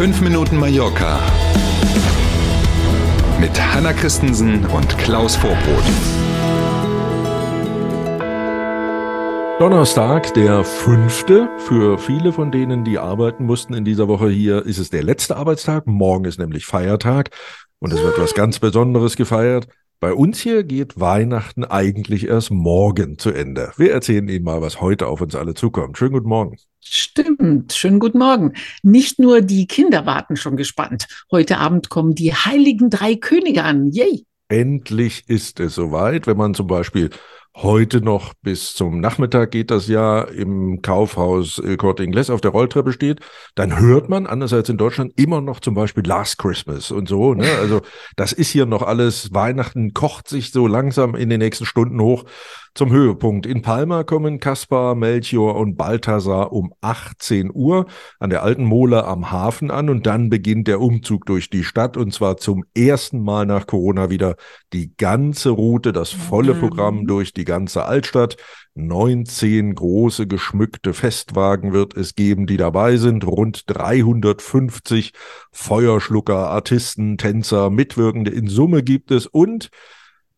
[0.00, 1.20] 5 Minuten Mallorca
[3.38, 5.84] mit Hanna Christensen und Klaus Vorbrot.
[9.58, 11.50] Donnerstag, der fünfte.
[11.58, 15.36] Für viele von denen, die arbeiten mussten in dieser Woche hier, ist es der letzte
[15.36, 15.86] Arbeitstag.
[15.86, 17.28] Morgen ist nämlich Feiertag
[17.78, 19.68] und es wird was ganz Besonderes gefeiert.
[20.00, 23.70] Bei uns hier geht Weihnachten eigentlich erst morgen zu Ende.
[23.76, 25.98] Wir erzählen Ihnen mal, was heute auf uns alle zukommt.
[25.98, 26.56] Schönen guten Morgen.
[26.80, 28.54] Stimmt, schönen guten Morgen.
[28.82, 31.06] Nicht nur die Kinder warten schon gespannt.
[31.30, 33.88] Heute Abend kommen die heiligen drei Könige an.
[33.88, 34.24] Yay!
[34.48, 37.10] Endlich ist es soweit, wenn man zum Beispiel
[37.56, 42.92] heute noch bis zum Nachmittag geht das ja im Kaufhaus Corte Inglés auf der Rolltreppe
[42.92, 43.20] steht,
[43.54, 47.34] dann hört man, anders als in Deutschland, immer noch zum Beispiel Last Christmas und so.
[47.34, 47.46] Ne?
[47.60, 47.82] Also
[48.16, 52.24] das ist hier noch alles, Weihnachten kocht sich so langsam in den nächsten Stunden hoch
[52.74, 53.46] zum Höhepunkt.
[53.46, 57.86] In Palma kommen Kaspar, Melchior und Balthasar um 18 Uhr
[58.20, 61.96] an der alten Mole am Hafen an und dann beginnt der Umzug durch die Stadt
[61.96, 64.36] und zwar zum ersten Mal nach Corona wieder
[64.72, 68.36] die ganze Route, das volle Programm durch die ganze Altstadt.
[68.74, 73.26] 19 große geschmückte Festwagen wird es geben, die dabei sind.
[73.26, 75.12] Rund 350
[75.52, 79.70] Feuerschlucker, Artisten, Tänzer, Mitwirkende in Summe gibt es und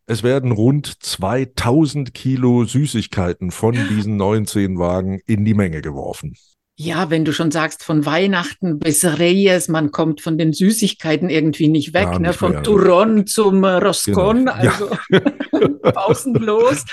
[0.06, 6.34] es werden rund 2000 Kilo Süßigkeiten von diesen 19 Wagen in die Menge geworfen.
[6.84, 11.68] Ja, wenn du schon sagst, von Weihnachten bis Reyes, man kommt von den Süßigkeiten irgendwie
[11.68, 12.32] nicht weg, ja, ne?
[12.32, 14.52] von mehr, Turon zum Roscon, genau.
[14.52, 15.20] also ja.
[15.92, 16.84] pausenlos.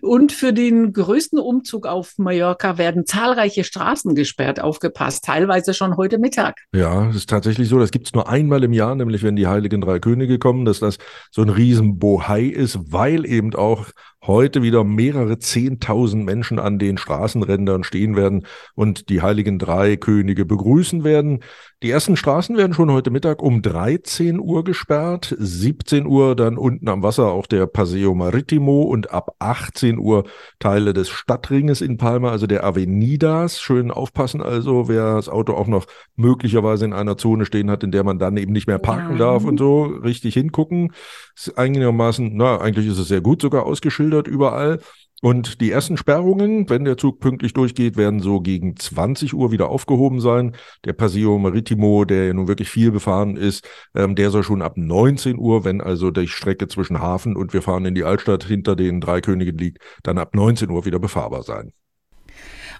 [0.00, 6.18] Und für den größten Umzug auf Mallorca werden zahlreiche Straßen gesperrt, aufgepasst, teilweise schon heute
[6.18, 6.56] Mittag.
[6.74, 9.46] Ja, es ist tatsächlich so, das gibt es nur einmal im Jahr, nämlich wenn die
[9.46, 10.98] Heiligen Drei Könige kommen, dass das
[11.30, 13.86] so ein riesen Bohai ist, weil eben auch
[14.28, 20.44] heute wieder mehrere Zehntausend Menschen an den Straßenrändern stehen werden und die heiligen drei Könige
[20.44, 21.40] begrüßen werden.
[21.82, 26.88] Die ersten Straßen werden schon heute Mittag um 13 Uhr gesperrt, 17 Uhr dann unten
[26.88, 30.24] am Wasser auch der Paseo Maritimo und ab 18 Uhr
[30.58, 33.60] Teile des Stadtringes in Palma, also der Avenidas.
[33.60, 37.92] Schön aufpassen also, wer das Auto auch noch möglicherweise in einer Zone stehen hat, in
[37.92, 39.18] der man dann eben nicht mehr parken ja.
[39.18, 40.92] darf und so, richtig hingucken.
[41.34, 44.80] Ist einigermaßen, na, eigentlich ist es sehr gut sogar ausgeschildert überall.
[45.20, 49.68] Und die ersten Sperrungen, wenn der Zug pünktlich durchgeht, werden so gegen 20 Uhr wieder
[49.68, 50.54] aufgehoben sein.
[50.84, 54.76] Der Paseo Maritimo, der ja nun wirklich viel befahren ist, ähm, der soll schon ab
[54.76, 58.76] 19 Uhr, wenn also die Strecke zwischen Hafen und wir fahren in die Altstadt hinter
[58.76, 61.72] den drei Königen liegt, dann ab 19 Uhr wieder befahrbar sein.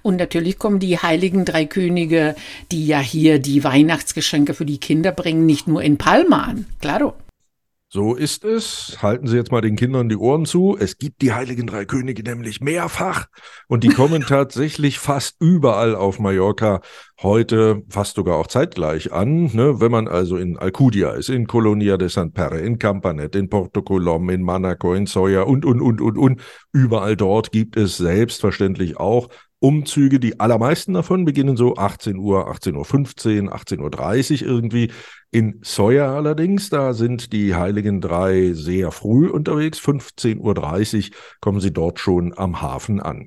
[0.03, 2.37] Und natürlich kommen die heiligen drei Könige,
[2.71, 6.67] die ja hier die Weihnachtsgeschenke für die Kinder bringen, nicht nur in Palma an.
[6.81, 7.15] Claro.
[7.91, 8.99] So ist es.
[9.01, 10.77] Halten Sie jetzt mal den Kindern die Ohren zu.
[10.79, 13.29] Es gibt die Heiligen Drei Könige nämlich mehrfach
[13.67, 16.83] und die kommen tatsächlich fast überall auf Mallorca
[17.23, 19.45] heute fast sogar auch zeitgleich an.
[19.55, 19.81] Ne?
[19.81, 23.81] Wenn man also in Alcudia ist, in Colonia de San Perre, in Campanet, in Porto
[23.81, 26.43] Colom, in Manaco, in Soya und, und, und, und, und.
[26.75, 29.29] Überall dort gibt es selbstverständlich auch
[29.61, 34.93] Umzüge, die allermeisten davon beginnen so 18 Uhr, 18.15 Uhr, 18.30 Uhr irgendwie.
[35.31, 39.81] In Soja allerdings, da sind die Heiligen Drei sehr früh unterwegs.
[39.81, 43.27] 15.30 Uhr kommen sie dort schon am Hafen an.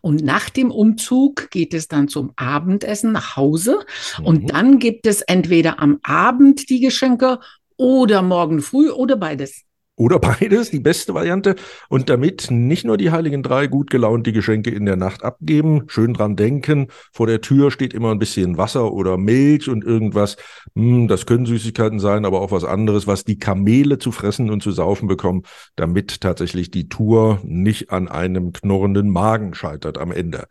[0.00, 3.80] Und nach dem Umzug geht es dann zum Abendessen nach Hause.
[4.18, 4.26] Mhm.
[4.26, 7.38] Und dann gibt es entweder am Abend die Geschenke
[7.76, 9.64] oder morgen früh oder beides.
[10.00, 11.56] Oder beides, die beste Variante.
[11.90, 15.84] Und damit nicht nur die Heiligen Drei gut gelaunt die Geschenke in der Nacht abgeben,
[15.88, 20.38] schön dran denken, vor der Tür steht immer ein bisschen Wasser oder Milch und irgendwas.
[20.74, 24.62] Hm, das können Süßigkeiten sein, aber auch was anderes, was die Kamele zu fressen und
[24.62, 25.42] zu saufen bekommen,
[25.76, 30.46] damit tatsächlich die Tour nicht an einem knurrenden Magen scheitert am Ende.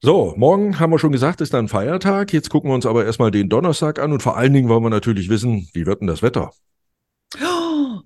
[0.00, 2.32] So, morgen haben wir schon gesagt, ist dann Feiertag.
[2.32, 4.90] Jetzt gucken wir uns aber erstmal den Donnerstag an und vor allen Dingen wollen wir
[4.90, 6.52] natürlich wissen, wie wird denn das Wetter?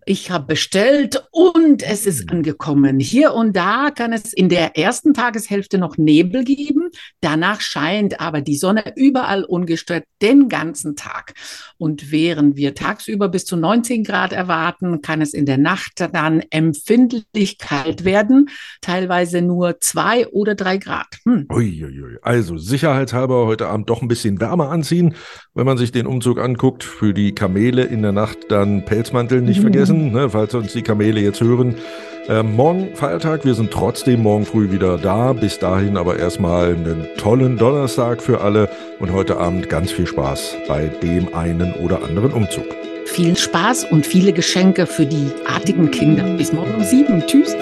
[0.06, 2.38] Ich habe bestellt und es ist hm.
[2.38, 3.00] angekommen.
[3.00, 6.90] Hier und da kann es in der ersten Tageshälfte noch Nebel geben.
[7.20, 11.34] Danach scheint aber die Sonne überall ungestört den ganzen Tag.
[11.78, 16.42] Und während wir tagsüber bis zu 19 Grad erwarten, kann es in der Nacht dann
[16.50, 18.48] empfindlich kalt werden.
[18.80, 21.18] Teilweise nur zwei oder drei Grad.
[21.24, 21.46] Hm.
[21.50, 22.18] Uiuiui.
[22.22, 25.14] Also sicherheitshalber heute Abend doch ein bisschen wärmer anziehen.
[25.54, 29.58] Wenn man sich den Umzug anguckt, für die Kamele in der Nacht dann Pelzmantel nicht
[29.58, 29.62] mhm.
[29.62, 31.76] vergessen vergessen, ne, falls uns die Kamele jetzt hören.
[32.26, 35.32] Ähm, morgen Feiertag, wir sind trotzdem morgen früh wieder da.
[35.34, 38.68] Bis dahin aber erstmal einen tollen Donnerstag für alle
[38.98, 42.64] und heute Abend ganz viel Spaß bei dem einen oder anderen Umzug.
[43.06, 46.24] Viel Spaß und viele Geschenke für die artigen Kinder.
[46.38, 47.22] Bis morgen um sieben.
[47.26, 47.54] Tschüss.